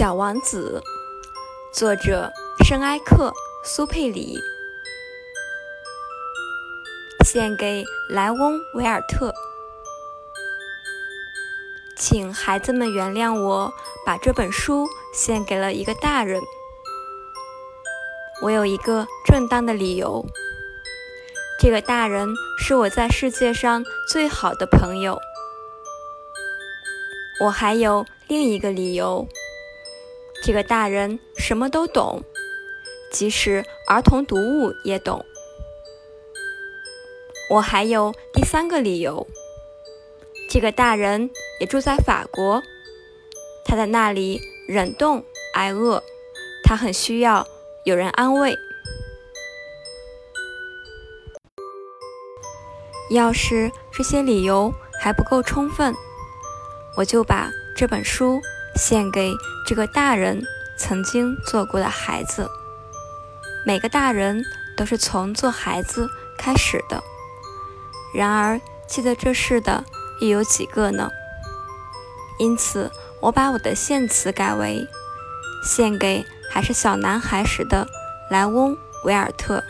[0.00, 0.82] 小王子，
[1.74, 2.32] 作者
[2.64, 4.40] 圣埃克苏佩里，
[7.22, 9.34] 献给莱翁维尔特。
[11.98, 13.74] 请孩子们原谅我
[14.06, 16.40] 把这本书献给了一个大人。
[18.40, 20.24] 我有一个正当的理由。
[21.60, 22.26] 这个大人
[22.58, 25.20] 是我在世界上最好的朋友。
[27.42, 29.28] 我还有另一个理由。
[30.42, 32.22] 这个大人什么都懂，
[33.12, 35.24] 即使儿童读物也懂。
[37.50, 39.26] 我还有第三个理由。
[40.48, 41.30] 这个大人
[41.60, 42.62] 也住在法国，
[43.64, 46.02] 他在那里忍冻挨饿，
[46.64, 47.46] 他很需要
[47.84, 48.56] 有人安慰。
[53.10, 55.94] 要是这些理由还不够充分，
[56.96, 58.40] 我就把这本书。
[58.76, 59.32] 献给
[59.66, 60.42] 这个大人
[60.78, 62.48] 曾经做过的孩子。
[63.66, 64.44] 每个大人
[64.76, 67.02] 都是从做孩子开始的。
[68.14, 69.84] 然而，记得这事的
[70.20, 71.10] 又有几个呢？
[72.38, 72.90] 因此，
[73.20, 74.88] 我把我的献词改为：
[75.62, 77.86] 献给还是小男孩时的
[78.30, 78.74] 莱翁·
[79.04, 79.62] 维尔特。